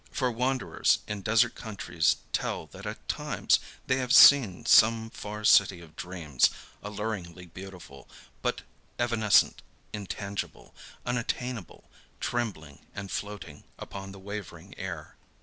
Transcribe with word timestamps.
For 0.09 0.31
wanderers 0.31 0.97
in 1.07 1.21
desert 1.21 1.53
countries 1.53 2.15
tell 2.33 2.65
that 2.65 2.87
at 2.87 3.07
times 3.07 3.59
they 3.85 3.97
have 3.97 4.11
seen 4.11 4.65
some 4.65 5.11
far 5.11 5.43
city 5.45 5.79
of 5.79 5.95
dreams, 5.95 6.49
alluringly 6.81 7.45
beautiful, 7.45 8.09
but 8.41 8.63
evanescent, 8.97 9.61
intangible, 9.93 10.73
unattainable, 11.05 11.83
trembling 12.19 12.87
and 12.95 13.11
floating 13.11 13.63
upon 13.77 14.11
the 14.11 14.17
wavering 14.17 14.73
air. 14.75 15.17